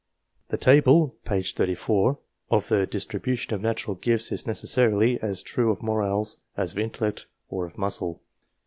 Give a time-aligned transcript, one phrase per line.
[0.49, 1.43] The table (p.
[1.43, 1.73] 30)
[2.49, 7.27] of the distribution of natural gifts is necessarily as true of morals as of intellect
[7.49, 8.19] or of muscle.